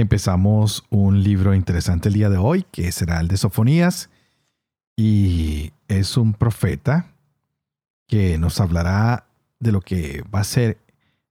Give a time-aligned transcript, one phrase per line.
[0.00, 4.08] Empezamos un libro interesante el día de hoy, que será el de Sofonías,
[4.96, 7.12] y es un profeta
[8.08, 9.26] que nos hablará
[9.58, 10.78] de lo que va a ser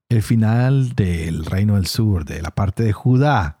[0.08, 3.58] el final del reino del sur, de la parte de Judá.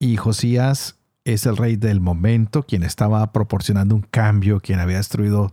[0.00, 5.52] Y Josías es el rey del momento, quien estaba proporcionando un cambio, quien había destruido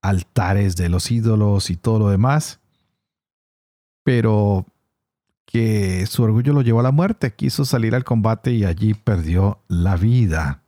[0.00, 2.60] altares de los ídolos y todo lo demás.
[4.04, 4.64] Pero
[5.52, 9.60] que su orgullo lo llevó a la muerte, quiso salir al combate y allí perdió
[9.68, 10.62] la vida.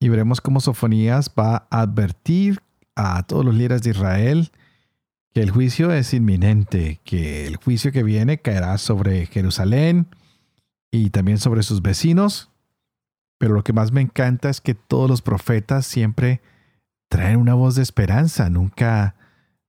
[0.00, 2.62] Y veremos cómo Sofonías va a advertir
[2.96, 4.50] a todos los líderes de Israel
[5.34, 10.06] que el juicio es inminente, que el juicio que viene caerá sobre Jerusalén
[10.90, 12.50] y también sobre sus vecinos.
[13.36, 16.40] Pero lo que más me encanta es que todos los profetas siempre
[17.10, 19.14] traen una voz de esperanza, nunca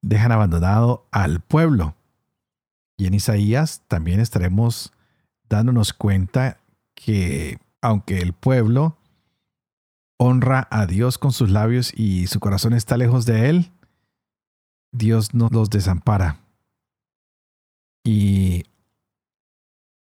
[0.01, 1.95] dejan abandonado al pueblo.
[2.97, 4.93] Y en Isaías también estaremos
[5.49, 6.59] dándonos cuenta
[6.95, 8.97] que aunque el pueblo
[10.17, 13.71] honra a Dios con sus labios y su corazón está lejos de Él,
[14.91, 16.39] Dios no los desampara.
[18.05, 18.65] Y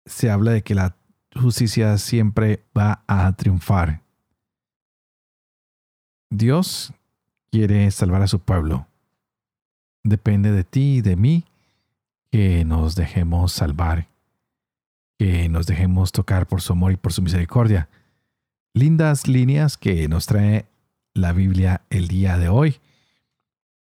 [0.07, 0.97] se habla de que la
[1.35, 4.03] justicia siempre va a triunfar.
[6.31, 6.93] Dios
[7.51, 8.87] quiere salvar a su pueblo.
[10.05, 11.45] Depende de ti y de mí
[12.33, 14.09] que nos dejemos salvar,
[15.19, 17.91] que nos dejemos tocar por su amor y por su misericordia.
[18.73, 20.65] Lindas líneas que nos trae
[21.13, 22.81] la Biblia el día de hoy.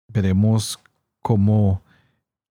[0.09, 0.79] Veremos
[1.21, 1.81] cómo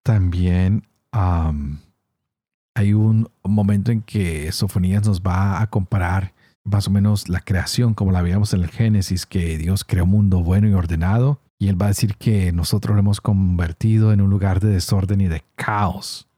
[0.02, 6.32] también hay un momento en que Sofonías nos va a comparar
[6.64, 10.10] más o menos la creación como la veíamos en el Génesis, que Dios creó un
[10.10, 14.20] mundo bueno y ordenado y él va a decir que nosotros lo hemos convertido en
[14.20, 16.28] un lugar de desorden y de caos.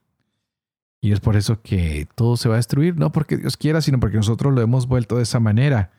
[1.01, 3.99] Y es por eso que todo se va a destruir, no porque Dios quiera, sino
[3.99, 5.91] porque nosotros lo hemos vuelto de esa manera.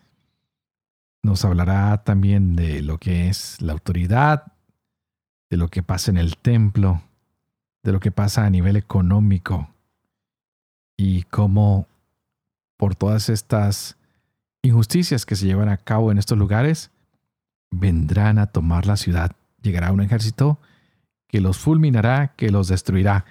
[1.23, 4.51] Nos hablará también de lo que es la autoridad,
[5.51, 7.03] de lo que pasa en el templo,
[7.83, 9.69] de lo que pasa a nivel económico
[10.97, 11.87] y cómo
[12.79, 13.99] por todas estas
[14.63, 16.91] injusticias que se llevan a cabo en estos lugares,
[17.71, 19.33] vendrán a tomar la ciudad.
[19.63, 20.59] Llegará un ejército
[21.29, 23.25] que los fulminará, que los destruirá.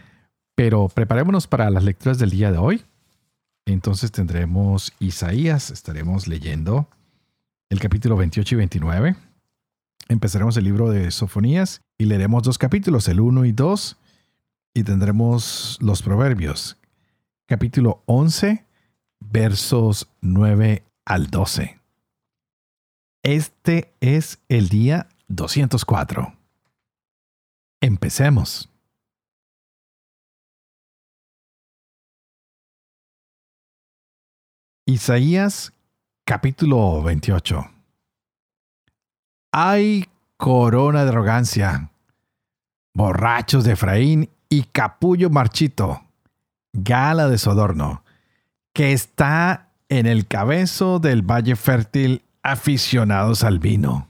[0.56, 2.84] Pero preparémonos para las lecturas del día de hoy.
[3.66, 6.90] Entonces tendremos Isaías, estaremos leyendo
[7.70, 9.16] el capítulo 28 y 29.
[10.08, 13.98] Empezaremos el libro de Sofonías y leeremos dos capítulos, el 1 y 2,
[14.74, 16.78] y tendremos los proverbios,
[17.46, 18.66] capítulo 11,
[19.20, 21.80] versos 9 al 12.
[23.28, 26.34] Este es el día 204.
[27.82, 28.70] Empecemos.
[34.86, 35.74] Isaías
[36.24, 37.70] capítulo 28.
[39.52, 40.08] Hay
[40.38, 41.92] corona de arrogancia,
[42.94, 46.02] borrachos de Efraín y capullo marchito,
[46.72, 48.06] gala de Sodorno,
[48.72, 54.08] que está en el cabezo del valle fértil aficionados al vino.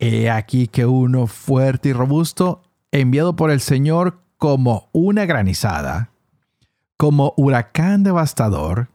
[0.00, 6.10] He aquí que uno fuerte y robusto, enviado por el Señor como una granizada,
[6.96, 8.88] como huracán devastador,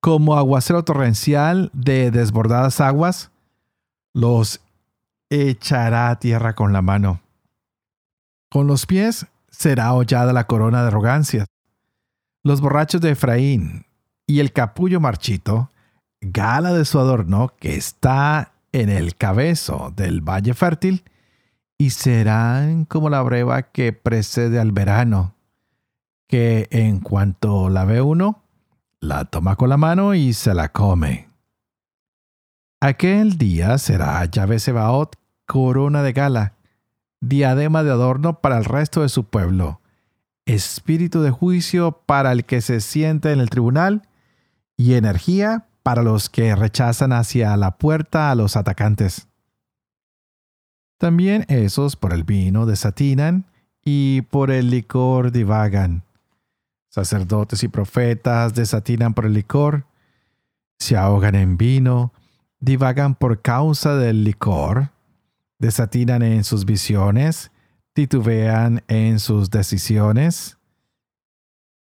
[0.00, 3.30] como aguacero torrencial de desbordadas aguas,
[4.12, 4.60] los
[5.30, 7.22] echará a tierra con la mano.
[8.50, 11.46] Con los pies será hollada la corona de arrogancia.
[12.42, 13.86] Los borrachos de Efraín
[14.26, 15.70] y el capullo marchito
[16.32, 21.04] gala de su adorno que está en el cabezo del valle fértil,
[21.78, 25.34] y serán como la breva que precede al verano,
[26.26, 28.42] que en cuanto la ve uno,
[29.00, 31.28] la toma con la mano y se la come.
[32.80, 36.54] Aquel día será Yahvé Sebaot corona de gala,
[37.20, 39.80] diadema de adorno para el resto de su pueblo,
[40.44, 44.02] espíritu de juicio para el que se siente en el tribunal
[44.76, 49.28] y energía para los que rechazan hacia la puerta a los atacantes.
[50.98, 53.46] También esos por el vino desatinan
[53.84, 56.02] y por el licor divagan.
[56.88, 59.86] Sacerdotes y profetas desatinan por el licor,
[60.76, 62.12] se ahogan en vino,
[62.58, 64.90] divagan por causa del licor,
[65.60, 67.52] desatinan en sus visiones,
[67.92, 70.58] titubean en sus decisiones,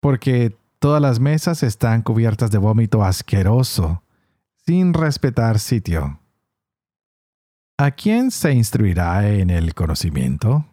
[0.01, 4.03] porque todas las mesas están cubiertas de vómito asqueroso,
[4.65, 6.19] sin respetar sitio.
[7.77, 10.65] ¿A quién se instruirá en el conocimiento?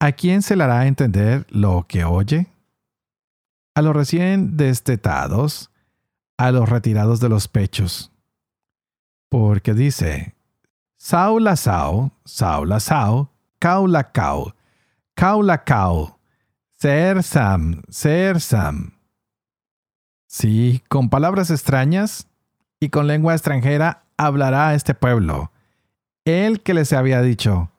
[0.00, 2.46] ¿A quién se le hará entender lo que oye?
[3.74, 5.70] A los recién destetados,
[6.38, 8.10] a los retirados de los pechos.
[9.28, 10.34] Porque dice,
[10.96, 14.54] Saula Sao, Saula Sao, Kaula Kau,
[15.14, 16.18] Kaula Kau,
[16.82, 18.98] Ser Sam, Ser Sam.
[20.26, 22.26] Sí, con palabras extrañas
[22.80, 25.52] y con lengua extranjera hablará este pueblo.
[26.24, 27.70] El que les había dicho,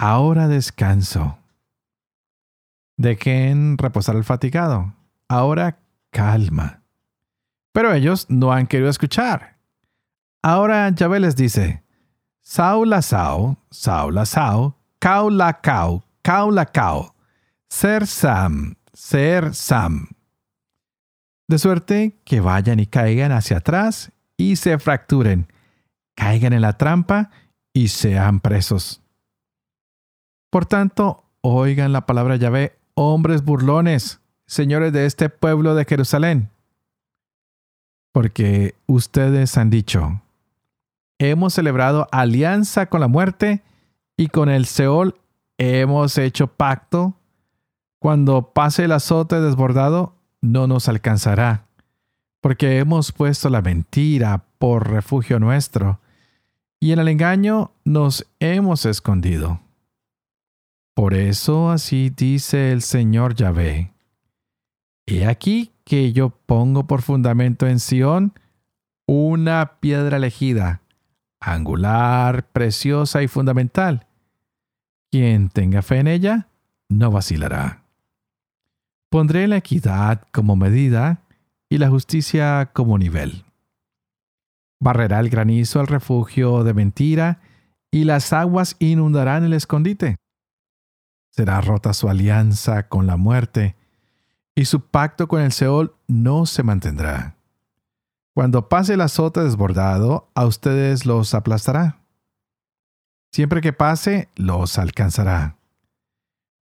[0.00, 1.38] ahora descanso.
[2.96, 4.94] ¿De quién reposar el fatigado?
[5.28, 5.78] Ahora
[6.10, 6.82] calma.
[7.70, 9.58] Pero ellos no han querido escuchar.
[10.42, 11.84] Ahora Yahvé les dice,
[12.40, 17.14] Saula Sao, Saula Sao, Kaula Kau, Kaula Kau,
[17.70, 20.08] Ser Sam, Ser Sam.
[21.48, 25.52] De suerte que vayan y caigan hacia atrás y se fracturen,
[26.14, 27.30] caigan en la trampa
[27.72, 29.02] y sean presos.
[30.50, 36.50] Por tanto, oigan la palabra Yahvé, hombres burlones, señores de este pueblo de Jerusalén.
[38.12, 40.22] Porque ustedes han dicho,
[41.18, 43.62] hemos celebrado alianza con la muerte
[44.16, 45.20] y con el Seol
[45.58, 47.14] hemos hecho pacto.
[47.98, 51.66] Cuando pase el azote desbordado, no nos alcanzará,
[52.40, 56.00] porque hemos puesto la mentira por refugio nuestro,
[56.80, 59.60] y en el engaño nos hemos escondido.
[60.94, 63.92] Por eso así dice el Señor Yahvé.
[65.06, 68.32] He aquí que yo pongo por fundamento en Sión
[69.06, 70.82] una piedra elegida,
[71.40, 74.06] angular, preciosa y fundamental.
[75.10, 76.48] Quien tenga fe en ella,
[76.88, 77.87] no vacilará.
[79.10, 81.22] Pondré la equidad como medida
[81.70, 83.44] y la justicia como nivel.
[84.80, 87.40] Barrerá el granizo al refugio de mentira
[87.90, 90.16] y las aguas inundarán el escondite.
[91.30, 93.76] Será rota su alianza con la muerte
[94.54, 97.36] y su pacto con el Seol no se mantendrá.
[98.34, 102.00] Cuando pase el azote desbordado, a ustedes los aplastará.
[103.32, 105.57] Siempre que pase, los alcanzará.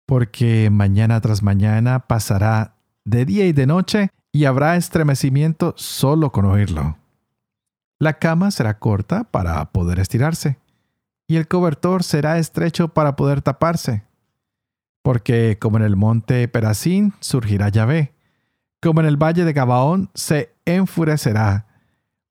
[0.06, 2.74] Porque mañana tras mañana pasará
[3.04, 6.96] de día y de noche y habrá estremecimiento solo con oírlo.
[7.98, 10.58] La cama será corta para poder estirarse,
[11.26, 14.06] y el cobertor será estrecho para poder taparse
[15.06, 18.12] porque como en el monte Perazín surgirá Yahvé,
[18.82, 21.68] como en el valle de Gabaón se enfurecerá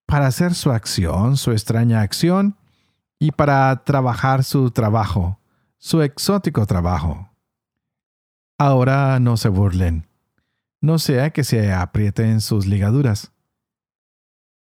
[0.05, 2.57] para hacer su acción, su extraña acción,
[3.17, 5.39] y para trabajar su trabajo,
[5.77, 7.29] su exótico trabajo.
[8.57, 10.07] Ahora no se burlen,
[10.81, 13.33] no sea que se aprieten sus ligaduras,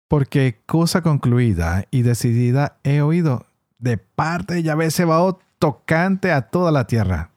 [0.08, 3.48] porque cosa concluida y decidida he oído
[3.80, 7.32] de parte de Yahvé Sebaot tocante a toda la tierra.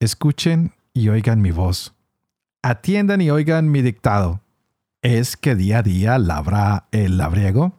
[0.00, 1.94] Escuchen y oigan mi voz.
[2.62, 4.40] Atiendan y oigan mi dictado.
[5.02, 7.74] ¿Es que día a día labra el labriego?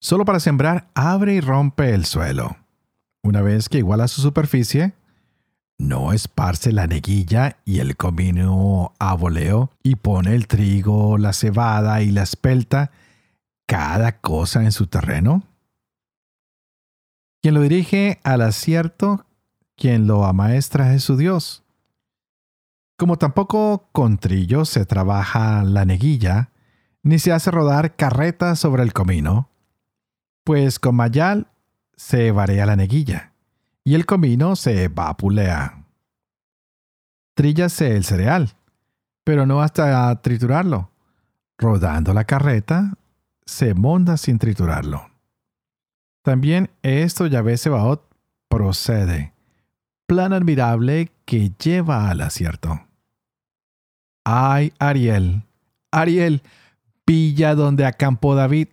[0.00, 2.56] Solo para sembrar abre y rompe el suelo.
[3.22, 4.94] Una vez que iguala su superficie,
[5.80, 12.02] no esparce la neguilla y el comino a voleo y pone el trigo, la cebada
[12.02, 12.90] y la espelta,
[13.66, 15.42] cada cosa en su terreno.
[17.42, 19.24] Quien lo dirige al acierto
[19.80, 21.64] quien lo amaestra es su Dios.
[22.98, 26.50] Como tampoco con trillo se trabaja la neguilla,
[27.02, 29.48] ni se hace rodar carreta sobre el comino,
[30.44, 31.46] pues con mayal
[31.96, 33.29] se varía la neguilla,
[33.84, 35.84] y el comino se vapulea.
[37.34, 38.54] Tríllase el cereal,
[39.24, 40.90] pero no hasta triturarlo.
[41.58, 42.94] Rodando la carreta,
[43.44, 45.10] se monda sin triturarlo.
[46.22, 48.06] También esto Yahvé Sebaot
[48.48, 49.32] procede
[50.10, 52.80] plan admirable que lleva al acierto.
[54.24, 55.44] Ay, Ariel,
[55.92, 56.42] Ariel,
[57.06, 58.70] villa donde acampó David.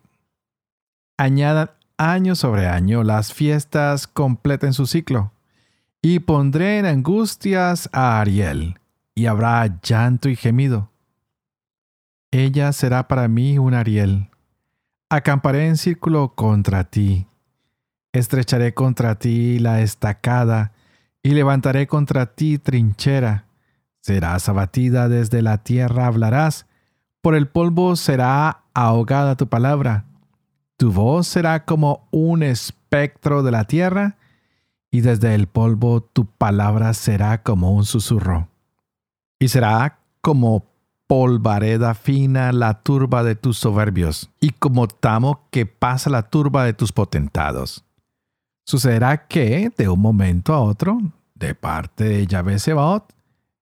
[1.15, 5.33] Añadan año sobre año, las fiestas completen su ciclo.
[6.01, 8.79] Y pondré en angustias a Ariel,
[9.15, 10.91] y habrá llanto y gemido.
[12.31, 14.29] Ella será para mí un Ariel.
[15.09, 17.25] Acamparé en círculo contra ti.
[18.13, 20.73] Estrecharé contra ti la estacada
[21.23, 23.45] y levantaré contra ti trinchera.
[24.01, 26.65] serás abatida desde la tierra hablarás,
[27.21, 30.05] por el polvo será ahogada tu palabra.
[30.77, 34.17] Tu voz será como un espectro de la tierra,
[34.91, 38.47] y desde el polvo tu palabra será como un susurro.
[39.39, 40.65] Y será como
[41.07, 46.73] polvareda fina la turba de tus soberbios, y como tamo que pasa la turba de
[46.73, 47.83] tus potentados.
[48.63, 50.99] Sucederá que, de un momento a otro,
[51.33, 53.13] de parte de Yahvé Sebaot,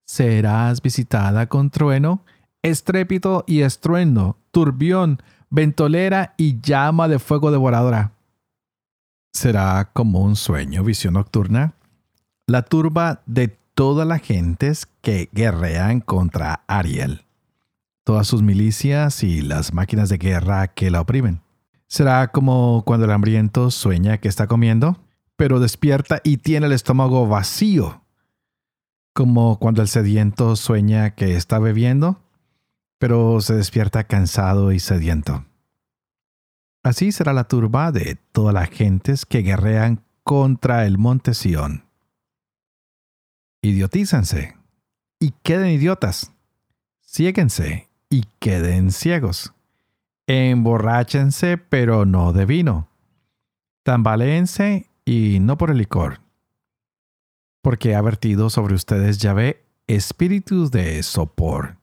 [0.03, 2.23] serás visitada con trueno,
[2.61, 8.11] estrépito y estruendo, turbión, ventolera y llama de fuego devoradora.
[9.33, 11.73] Será como un sueño, visión nocturna,
[12.47, 17.25] la turba de todas las gentes que guerrean contra Ariel,
[18.03, 21.41] todas sus milicias y las máquinas de guerra que la oprimen.
[21.87, 24.97] Será como cuando el hambriento sueña que está comiendo,
[25.35, 28.01] pero despierta y tiene el estómago vacío.
[29.13, 32.19] Como cuando el sediento sueña que está bebiendo,
[32.97, 35.45] pero se despierta cansado y sediento.
[36.83, 41.85] Así será la turba de todas las gentes que guerrean contra el monte Sión.
[43.61, 44.55] Idiotízanse
[45.19, 46.31] y queden idiotas.
[47.01, 49.53] Ciéguense y queden ciegos.
[50.27, 52.89] Emborráchense, pero no de vino.
[53.83, 56.21] Tambaleense y no por el licor.
[57.61, 61.77] Porque ha vertido sobre ustedes Yahvé espíritus de sopor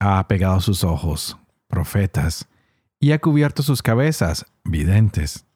[0.00, 1.36] ha pegado sus ojos,
[1.68, 2.48] profetas,
[2.98, 5.46] y ha cubierto sus cabezas, videntes.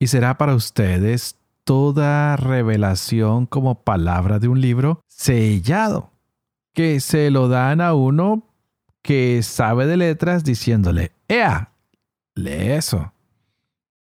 [0.00, 6.10] Y será para ustedes toda revelación como palabra de un libro sellado,
[6.72, 8.42] que se lo dan a uno
[9.02, 11.72] que sabe de letras diciéndole, ¡Ea!
[12.34, 13.12] Lee eso.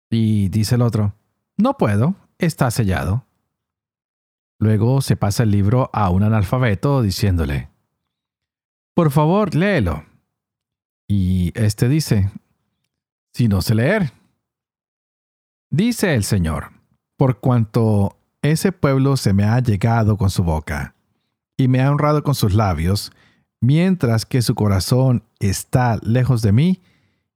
[0.09, 1.13] Y dice el otro,
[1.57, 3.25] no puedo, está sellado.
[4.59, 7.69] Luego se pasa el libro a un analfabeto diciéndole,
[8.97, 10.03] por favor, léelo.
[11.07, 12.31] Y este dice,
[13.31, 14.11] si no sé leer.
[15.69, 16.71] Dice el Señor,
[17.15, 20.95] por cuanto ese pueblo se me ha llegado con su boca
[21.57, 23.11] y me ha honrado con sus labios,
[23.61, 26.81] mientras que su corazón está lejos de mí,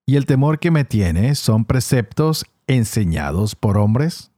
[0.08, 4.32] y el temor que me tiene son preceptos enseñados por hombres.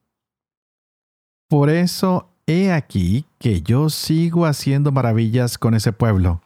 [1.47, 6.41] Por eso he aquí que yo sigo haciendo maravillas con ese pueblo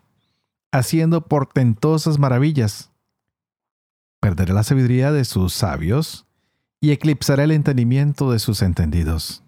[0.71, 2.91] haciendo portentosas maravillas.
[4.19, 6.25] Perderé la sabiduría de sus sabios
[6.79, 9.43] y eclipsaré el entendimiento de sus entendidos.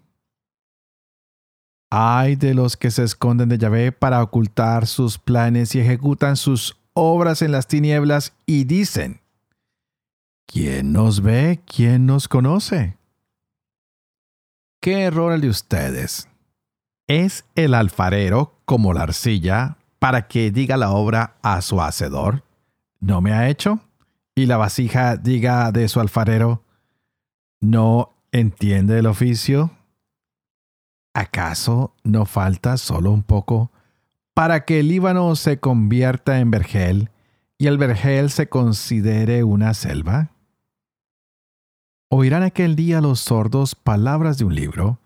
[1.90, 6.76] Ay de los que se esconden de Yahvé para ocultar sus planes y ejecutan sus
[6.92, 9.20] obras en las tinieblas y dicen,
[10.46, 11.60] ¿quién nos ve?
[11.66, 12.96] ¿quién nos conoce?
[14.80, 16.28] ¿Qué error el de ustedes?
[17.08, 22.42] ¿Es el alfarero como la arcilla para que diga la obra a su hacedor,
[22.98, 23.78] ¿no me ha hecho?
[24.34, 26.64] Y la vasija diga de su alfarero,
[27.60, 29.70] ¿no entiende el oficio?
[31.12, 33.70] ¿Acaso no falta solo un poco
[34.32, 37.10] para que el Líbano se convierta en vergel
[37.58, 40.30] y el vergel se considere una selva?
[42.08, 44.98] Oirán aquel día los sordos palabras de un libro,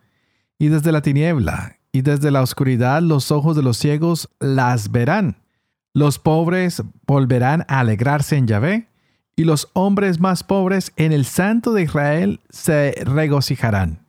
[0.56, 5.36] y desde la tiniebla y desde la oscuridad los ojos de los ciegos las verán.
[5.92, 8.88] Los pobres volverán a alegrarse en Yahvé,
[9.36, 14.04] y los hombres más pobres en el Santo de Israel se regocijarán.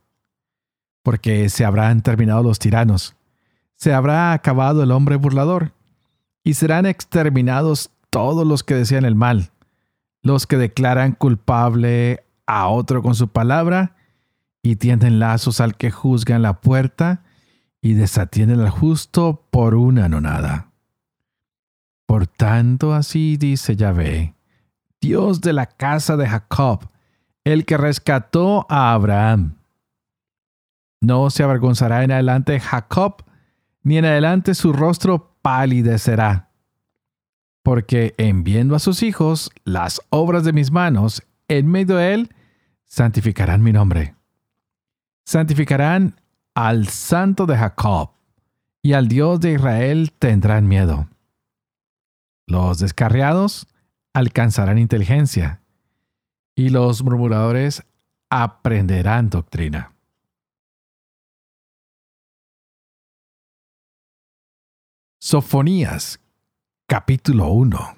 [1.04, 3.16] Porque se habrán terminado los tiranos,
[3.76, 5.72] se habrá acabado el hombre burlador,
[6.44, 9.52] y serán exterminados todos los que desean el mal,
[10.24, 13.96] los que declaran culpable a otro con su palabra,
[14.64, 17.22] y tienden lazos al que juzga en la puerta,
[17.86, 20.72] y desatienden al justo por una nonada.
[22.08, 24.34] Por tanto, así dice Yahvé,
[25.00, 26.90] Dios de la casa de Jacob,
[27.44, 29.58] el que rescató a Abraham.
[31.00, 33.24] No se avergonzará en adelante Jacob,
[33.84, 36.50] ni en adelante su rostro palidecerá.
[37.62, 42.34] Porque en viendo a sus hijos las obras de mis manos, en medio de él,
[42.86, 44.16] santificarán mi nombre.
[45.24, 46.16] Santificarán
[46.56, 48.12] al santo de Jacob
[48.82, 51.10] y al Dios de Israel tendrán miedo.
[52.48, 53.68] Los descarriados
[54.14, 55.62] alcanzarán inteligencia
[56.56, 57.84] y los murmuradores
[58.30, 59.94] aprenderán doctrina.
[65.20, 66.20] Sofonías,
[66.88, 67.98] capítulo 1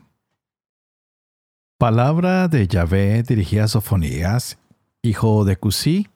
[1.78, 4.58] Palabra de Yahvé dirigida a Sofonías,
[5.04, 6.08] hijo de Cusí,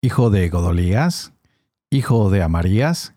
[0.00, 1.32] hijo de Godolías,
[1.90, 3.14] hijo de Amarías,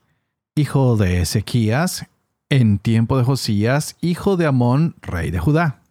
[0.55, 2.07] hijo de Ezequías,
[2.49, 5.81] en tiempo de Josías, hijo de Amón, rey de Judá.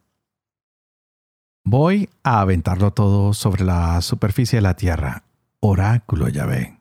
[1.63, 5.23] Voy a aventarlo todo sobre la superficie de la tierra.
[5.61, 6.77] Oráculo Yahvé.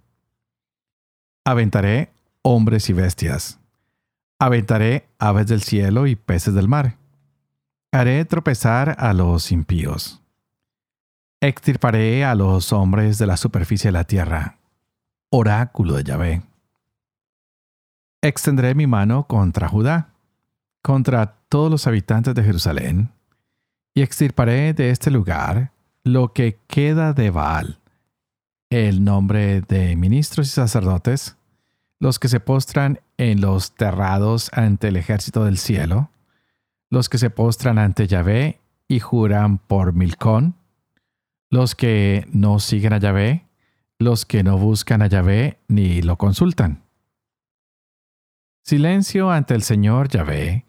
[1.45, 2.11] Aventaré
[2.43, 3.61] hombres y bestias.
[4.41, 6.97] Aventaré aves del cielo y peces del mar.
[7.93, 10.21] Haré tropezar a los impíos.
[11.41, 14.59] Extirparé a los hombres de la superficie de la tierra.
[15.35, 16.43] Oráculo de Yahvé.
[18.21, 20.11] Extenderé mi mano contra Judá,
[20.83, 23.11] contra todos los habitantes de Jerusalén,
[23.95, 25.73] y extirparé de este lugar
[26.05, 27.79] lo que queda de Baal,
[28.69, 31.39] el nombre de ministros y sacerdotes,
[31.99, 36.11] los que se postran en los terrados ante el ejército del cielo,
[36.91, 40.57] los que se postran ante Yahvé y juran por Milcón,
[41.49, 43.47] los que no siguen a Yahvé,
[44.03, 46.83] los que no buscan a Yahvé ni lo consultan.
[48.65, 50.65] Silencio ante el Señor Yahvé,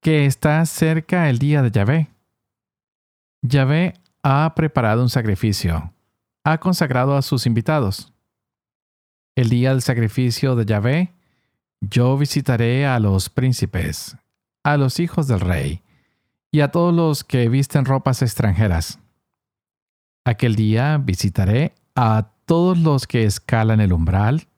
[0.00, 2.08] que está cerca el día de Yahvé.
[3.42, 5.92] Yahvé ha preparado un sacrificio,
[6.44, 8.12] ha consagrado a sus invitados.
[9.36, 11.12] El día del sacrificio de Yahvé
[11.80, 14.16] yo visitaré a los príncipes,
[14.64, 15.82] a los hijos del rey,
[16.50, 18.98] y a todos los que visten ropas extranjeras.
[20.24, 24.48] Aquel día visitaré a todos los que escalan el umbral,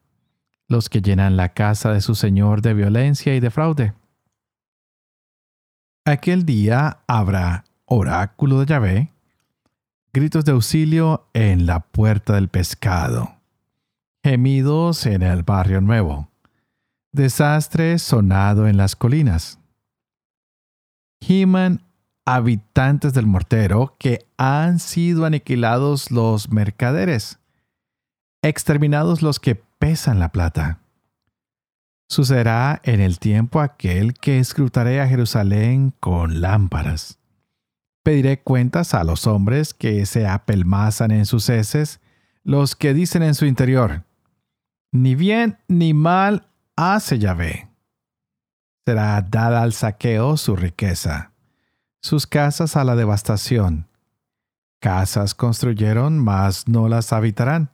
[0.68, 3.94] los que llenan la casa de su Señor de violencia y de fraude.
[6.04, 9.12] Aquel día habrá oráculo de Yahvé,
[10.12, 13.36] gritos de auxilio en la puerta del pescado,
[14.22, 16.28] gemidos en el barrio nuevo,
[17.12, 19.58] desastre sonado en las colinas.
[21.20, 21.82] Giman
[22.26, 27.37] habitantes del mortero que han sido aniquilados los mercaderes,
[28.42, 30.80] exterminados los que pesan la plata.
[32.08, 37.18] Sucederá en el tiempo aquel que escrutaré a Jerusalén con lámparas.
[38.02, 42.00] Pediré cuentas a los hombres que se apelmazan en sus heces,
[42.44, 44.04] los que dicen en su interior,
[44.90, 47.68] ni bien ni mal hace Yahvé.
[48.86, 51.32] Será dada al saqueo su riqueza,
[52.00, 53.86] sus casas a la devastación.
[54.80, 57.70] Casas construyeron, mas no las habitarán.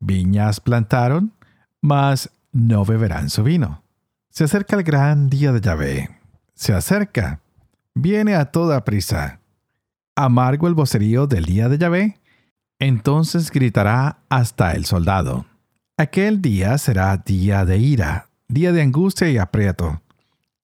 [0.00, 1.32] Viñas plantaron,
[1.80, 3.82] mas no beberán su vino.
[4.30, 6.10] Se acerca el gran día de Yahvé.
[6.54, 7.40] Se acerca.
[7.94, 9.40] Viene a toda prisa.
[10.16, 12.20] Amargo el vocerío del día de Yahvé.
[12.78, 15.46] Entonces gritará hasta el soldado.
[15.98, 20.00] Aquel día será día de ira, día de angustia y aprieto,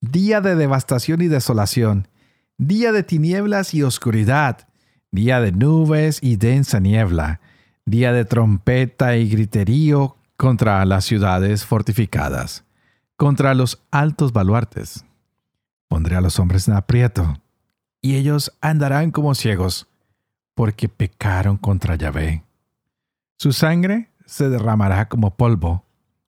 [0.01, 2.09] día de devastación y desolación,
[2.57, 4.67] día de tinieblas y oscuridad,
[5.11, 7.41] día de nubes y densa niebla,
[7.87, 12.65] día de trompeta y griterío contra las ciudades fortificadas,
[13.17, 15.05] contra los altos baluartes.
[15.89, 17.41] Pondré a los hombres en aprieto,
[18.03, 19.87] y ellos andarán como ciegos,
[20.55, 22.43] porque pecaron contra Yahvé.
[23.39, 25.85] Su sangre se derramará como polvo,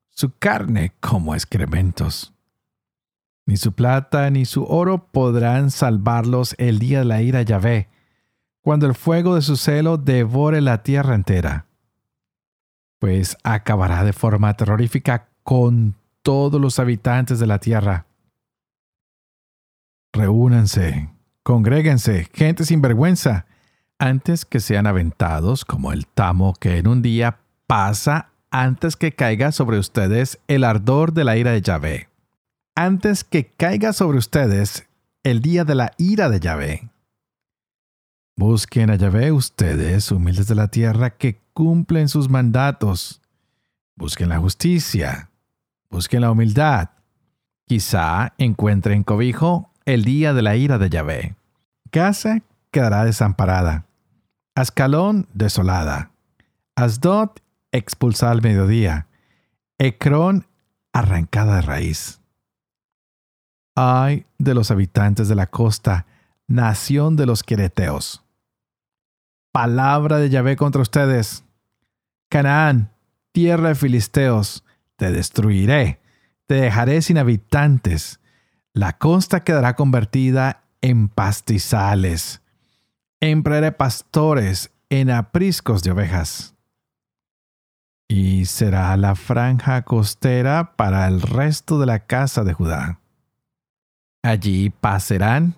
[0.09, 2.33] su carne como excrementos.
[3.45, 7.89] Ni su plata ni su oro podrán salvarlos el día de la ira Yahvé,
[8.61, 11.65] cuando el fuego de su celo devore la tierra entera.
[12.99, 18.05] Pues acabará de forma terrorífica con todos los habitantes de la tierra.
[20.11, 21.09] Reúnanse,
[21.43, 23.45] congréguense, gente sin vergüenza,
[23.99, 29.51] antes que sean aventados como el tamo que en un día pasa antes que caiga
[29.51, 32.09] sobre ustedes el ardor de la ira de Yahvé.
[32.75, 34.87] Antes que caiga sobre ustedes
[35.23, 36.89] el día de la ira de Yahvé.
[38.39, 43.21] Busquen a Yahvé ustedes, humildes de la tierra, que cumplen sus mandatos.
[43.97, 45.29] Busquen la justicia.
[45.89, 46.91] Busquen la humildad.
[47.65, 51.35] Quizá encuentren cobijo el día de la ira de Yahvé.
[51.91, 52.39] Gaza
[52.71, 53.87] quedará desamparada.
[54.55, 56.11] Ascalón desolada.
[56.77, 57.31] Asdod
[57.73, 59.07] expulsada al mediodía,
[59.77, 60.47] Ecrón
[60.93, 62.21] arrancada de raíz.
[63.75, 66.05] Ay de los habitantes de la costa,
[66.47, 68.23] nación de los quereteos.
[69.51, 71.43] Palabra de Yahvé contra ustedes.
[72.29, 72.91] Canaán,
[73.31, 74.63] tierra de filisteos,
[74.95, 75.99] te destruiré,
[76.45, 78.19] te dejaré sin habitantes.
[78.73, 82.41] La costa quedará convertida en pastizales.
[83.19, 86.55] Emplearé pastores en apriscos de ovejas
[88.09, 92.99] y será la franja costera para el resto de la casa de Judá.
[94.23, 95.55] Allí pasarán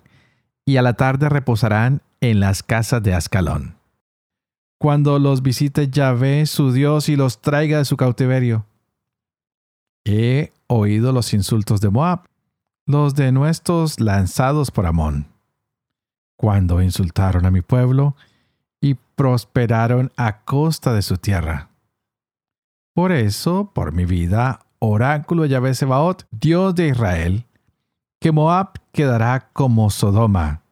[0.64, 3.81] y a la tarde reposarán en las casas de Ascalón.
[4.82, 8.66] Cuando los visite Yahvé, su Dios, y los traiga de su cautiverio.
[10.04, 12.24] He oído los insultos de Moab.
[12.84, 15.28] los denuestos lanzados por Amón,
[16.36, 18.16] cuando insultaron a mi pueblo
[18.80, 21.68] y prosperaron a costa de su tierra.
[22.92, 27.46] Por eso, por mi vida, oráculo Yahvé Sebaot, Dios de Israel,
[28.20, 30.62] que Moab quedará como Sodoma,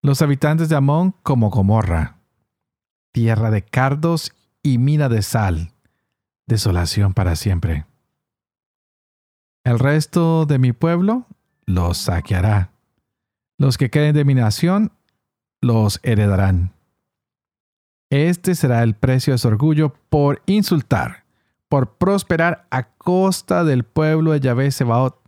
[0.00, 2.21] los habitantes de Amón como Gomorra,
[3.12, 5.72] tierra de cardos y mina de sal,
[6.46, 7.86] desolación para siempre.
[9.64, 11.26] El resto de mi pueblo
[11.66, 12.72] los saqueará.
[13.58, 14.92] Los que queden de mi nación
[15.60, 16.72] los heredarán.
[18.10, 21.24] Este será el precio de su orgullo por insultar,
[21.68, 25.18] por prosperar a costa del pueblo de Yahvé Sebaot.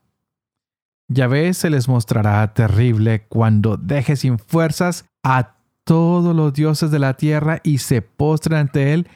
[1.08, 7.14] Yahvé se les mostrará terrible cuando deje sin fuerzas a todos los dioses de la
[7.14, 9.08] tierra y se postren ante él,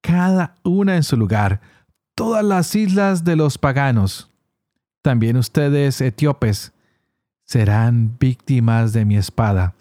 [0.00, 1.60] cada una en su lugar,
[2.14, 4.30] todas las islas de los paganos.
[5.02, 6.72] También ustedes, etíopes,
[7.44, 9.74] serán víctimas de mi espada.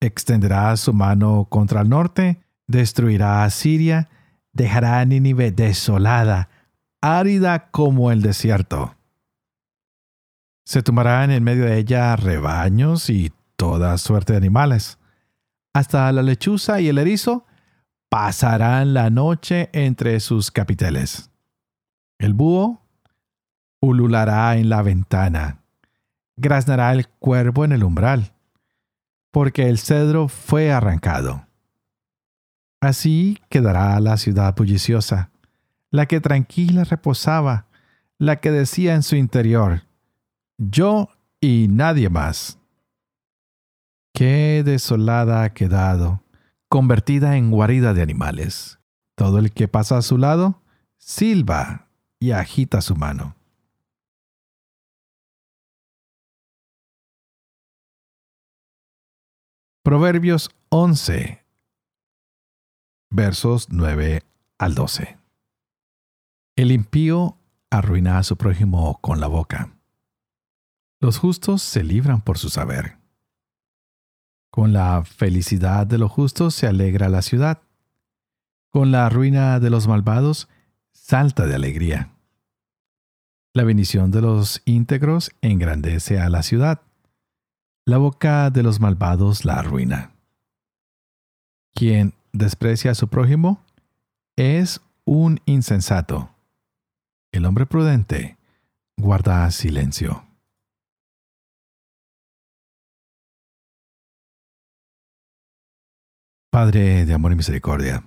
[0.00, 4.08] Extenderá su mano contra el norte, destruirá a Siria,
[4.52, 6.48] dejará a Nínive desolada,
[7.00, 8.96] árida como el desierto.
[10.64, 14.98] Se tomarán en medio de ella rebaños y toda suerte de animales.
[15.74, 17.46] Hasta la lechuza y el erizo
[18.10, 21.30] pasarán la noche entre sus capiteles.
[22.18, 22.82] El búho
[23.80, 25.62] ululará en la ventana,
[26.36, 28.32] graznará el cuervo en el umbral,
[29.30, 31.46] porque el cedro fue arrancado.
[32.80, 35.30] Así quedará la ciudad bulliciosa,
[35.90, 37.66] la que tranquila reposaba,
[38.18, 39.82] la que decía en su interior,
[40.58, 41.08] yo
[41.40, 42.58] y nadie más.
[44.14, 46.22] Qué desolada ha quedado,
[46.68, 48.78] convertida en guarida de animales.
[49.14, 50.62] Todo el que pasa a su lado
[50.98, 51.88] silba
[52.20, 53.34] y agita su mano.
[59.82, 61.44] Proverbios 11,
[63.10, 64.22] versos 9
[64.58, 65.18] al 12.
[66.54, 67.36] El impío
[67.68, 69.76] arruina a su prójimo con la boca.
[71.00, 73.01] Los justos se libran por su saber.
[74.52, 77.62] Con la felicidad de los justos se alegra la ciudad.
[78.70, 80.46] Con la ruina de los malvados
[80.92, 82.10] salta de alegría.
[83.54, 86.82] La bendición de los íntegros engrandece a la ciudad
[87.86, 90.12] la boca de los malvados la arruina.
[91.74, 93.64] Quien desprecia a su prójimo
[94.36, 96.30] es un insensato.
[97.32, 98.36] El hombre prudente
[98.98, 100.26] guarda silencio.
[106.52, 108.04] Padre de amor y misericordia,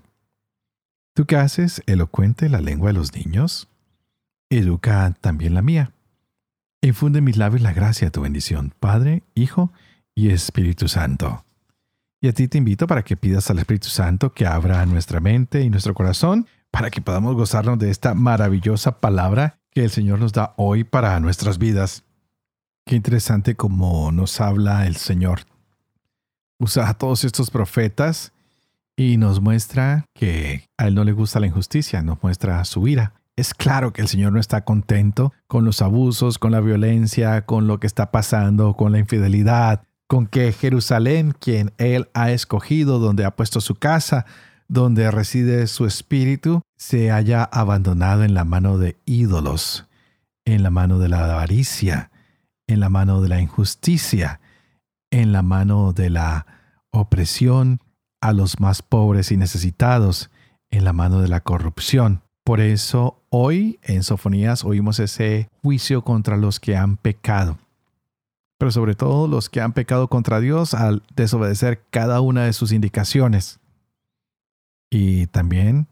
[1.13, 3.67] tú que haces elocuente la lengua de los niños,
[4.49, 5.95] educa también la mía
[6.85, 9.71] Infunde en mis labios la gracia de tu bendición, Padre, Hijo
[10.13, 11.43] y Espíritu Santo.
[12.21, 15.61] Y a ti te invito para que pidas al Espíritu Santo que abra nuestra mente
[15.61, 20.31] y nuestro corazón para que podamos gozarnos de esta maravillosa palabra que el Señor nos
[20.31, 22.03] da hoy para nuestras vidas.
[22.85, 25.39] Qué interesante como nos habla el Señor.
[26.59, 28.31] Usa a todos estos profetas
[28.97, 33.13] y nos muestra que a Él no le gusta la injusticia, nos muestra su ira.
[33.35, 37.67] Es claro que el Señor no está contento con los abusos, con la violencia, con
[37.67, 43.25] lo que está pasando, con la infidelidad, con que Jerusalén, quien Él ha escogido, donde
[43.25, 44.25] ha puesto su casa,
[44.67, 49.85] donde reside su espíritu, se haya abandonado en la mano de ídolos,
[50.45, 52.11] en la mano de la avaricia,
[52.67, 54.39] en la mano de la injusticia,
[55.11, 56.45] en la mano de la
[56.91, 57.79] opresión
[58.25, 60.31] a los más pobres y necesitados,
[60.71, 62.23] en la mano de la corrupción.
[62.43, 67.59] Por eso hoy en Sofonías oímos ese juicio contra los que han pecado,
[68.57, 72.71] pero sobre todo los que han pecado contra Dios al desobedecer cada una de sus
[72.71, 73.59] indicaciones.
[74.89, 75.85] Y también,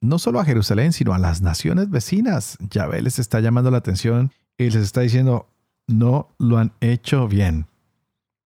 [0.00, 2.56] no solo a Jerusalén, sino a las naciones vecinas.
[2.70, 5.46] Yahvé les está llamando la atención y les está diciendo,
[5.86, 7.66] no lo han hecho bien.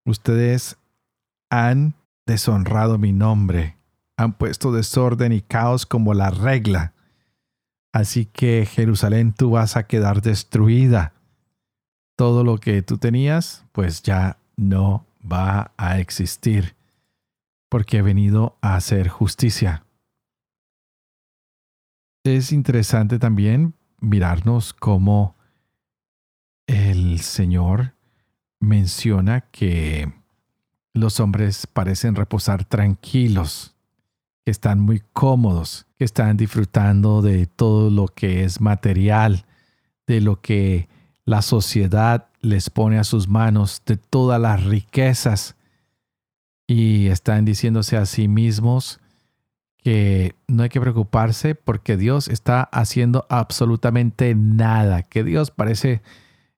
[0.05, 0.77] Ustedes
[1.51, 1.95] han
[2.27, 3.77] deshonrado mi nombre,
[4.17, 6.93] han puesto desorden y caos como la regla
[7.93, 11.13] Así que Jerusalén tú vas a quedar destruida.
[12.17, 16.75] Todo lo que tú tenías, pues ya no va a existir,
[17.69, 19.85] porque he venido a hacer justicia.
[22.25, 25.37] Es interesante también mirarnos cómo
[26.67, 27.95] el Señor
[28.61, 30.13] menciona que
[30.95, 33.75] los hombres parecen reposar tranquilos
[34.45, 39.47] que están muy cómodos, que están disfrutando de todo lo que es material,
[40.07, 40.89] de lo que
[41.25, 45.57] la sociedad les pone a sus manos de todas las riquezas
[46.67, 49.01] y están diciéndose a sí mismos
[49.77, 56.03] que no hay que preocuparse porque Dios está haciendo absolutamente nada, que Dios parece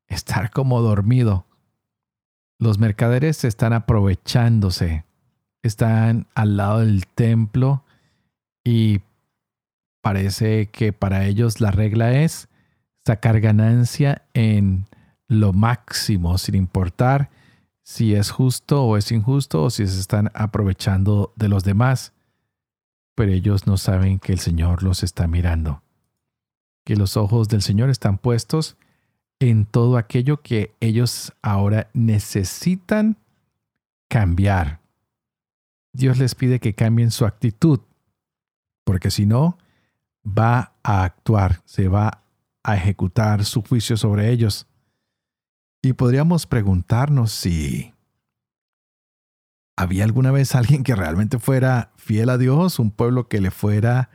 [0.09, 1.47] estar como dormido.
[2.65, 5.05] Los mercaderes están aprovechándose,
[5.63, 7.85] están al lado del templo
[8.65, 9.03] y
[10.01, 12.49] parece que para ellos la regla es
[13.05, 14.87] sacar ganancia en
[15.29, 17.29] lo máximo, sin importar
[17.83, 22.15] si es justo o es injusto o si se están aprovechando de los demás.
[23.15, 25.83] Pero ellos no saben que el Señor los está mirando,
[26.83, 28.79] que los ojos del Señor están puestos
[29.41, 33.17] en todo aquello que ellos ahora necesitan
[34.09, 34.81] cambiar.
[35.93, 37.81] Dios les pide que cambien su actitud,
[38.85, 39.59] porque si no,
[40.27, 42.23] va a actuar, se va
[42.63, 44.67] a ejecutar su juicio sobre ellos.
[45.83, 47.95] Y podríamos preguntarnos si
[49.77, 52.79] ¿Había alguna vez alguien que realmente fuera fiel a Dios?
[52.79, 54.11] Un pueblo que le fuera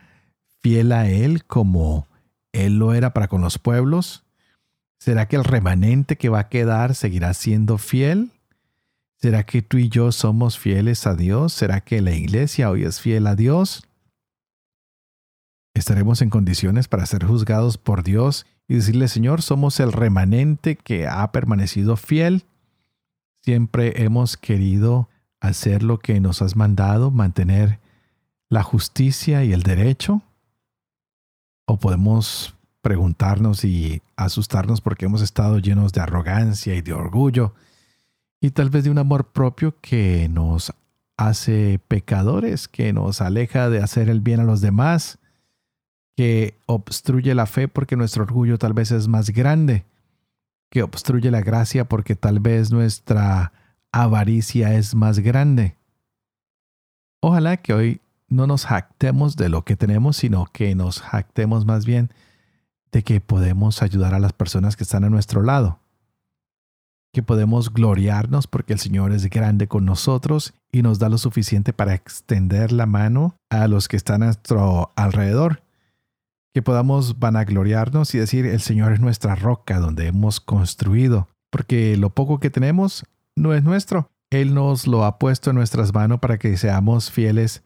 [0.62, 2.08] fiel a Él como
[2.54, 4.24] Él lo era para con los pueblos?
[5.00, 8.32] ¿Será que el remanente que va a quedar seguirá siendo fiel?
[9.16, 11.54] ¿Será que tú y yo somos fieles a Dios?
[11.54, 13.88] ¿Será que la iglesia hoy es fiel a Dios?
[15.74, 21.08] ¿Estaremos en condiciones para ser juzgados por Dios y decirle, Señor, somos el remanente que
[21.08, 22.44] ha permanecido fiel?
[23.44, 25.10] Siempre hemos querido
[25.40, 27.80] hacer lo que nos has mandado, mantener
[28.50, 30.22] la justicia y el derecho?
[31.66, 37.54] ¿O podemos preguntarnos y asustarnos porque hemos estado llenos de arrogancia y de orgullo
[38.42, 40.74] y tal vez de un amor propio que nos
[41.18, 45.20] hace pecadores, que nos aleja de hacer el bien a los demás,
[46.16, 49.86] que obstruye la fe porque nuestro orgullo tal vez es más grande,
[50.70, 53.52] que obstruye la gracia porque tal vez nuestra
[53.92, 55.76] avaricia es más grande.
[57.22, 61.86] Ojalá que hoy no nos jactemos de lo que tenemos, sino que nos jactemos más
[61.86, 62.12] bien
[62.92, 65.80] que podemos ayudar a las personas que están a nuestro lado.
[67.12, 71.74] Que podemos gloriarnos porque el Señor es grande con nosotros y nos da lo suficiente
[71.74, 75.64] para extender la mano a los que están a nuestro alrededor.
[76.54, 82.10] Que podamos vanagloriarnos y decir, el Señor es nuestra roca donde hemos construido, porque lo
[82.12, 84.12] poco que tenemos no es nuestro.
[84.30, 87.64] Él nos lo ha puesto en nuestras manos para que seamos fieles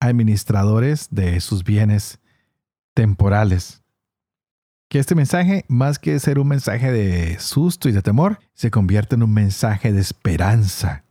[0.00, 2.20] administradores de sus bienes
[2.94, 3.82] temporales.
[4.88, 9.16] Que este mensaje, más que ser un mensaje de susto y de temor, se convierta
[9.16, 11.04] en un mensaje de esperanza,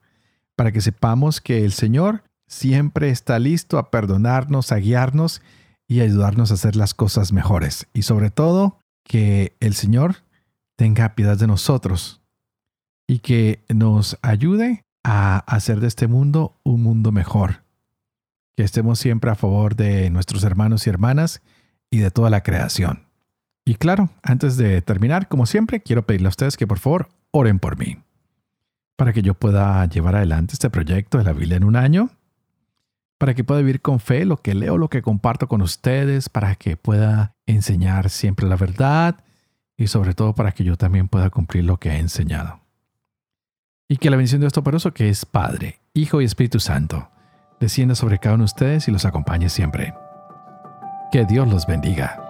[0.55, 5.41] para que sepamos que el Señor siempre está listo a perdonarnos, a guiarnos
[5.87, 7.87] y ayudarnos a hacer las cosas mejores.
[7.93, 10.23] Y sobre todo, que el Señor
[10.75, 12.21] tenga piedad de nosotros
[13.07, 17.63] y que nos ayude a hacer de este mundo un mundo mejor.
[18.55, 21.41] Que estemos siempre a favor de nuestros hermanos y hermanas
[21.91, 23.04] y de toda la creación.
[23.65, 27.57] Y claro, antes de terminar, como siempre, quiero pedirle a ustedes que por favor oren
[27.57, 27.97] por mí,
[28.95, 32.11] para que yo pueda llevar adelante este proyecto de la Biblia en un año,
[33.17, 36.55] para que pueda vivir con fe lo que leo, lo que comparto con ustedes, para
[36.55, 39.23] que pueda enseñar siempre la verdad
[39.77, 42.61] y sobre todo para que yo también pueda cumplir lo que he enseñado.
[43.87, 47.09] Y que la bendición de Dios que es Padre, Hijo y Espíritu Santo,
[47.59, 49.93] descienda sobre cada uno de ustedes y los acompañe siempre.
[51.11, 52.24] Que Dios los bendiga.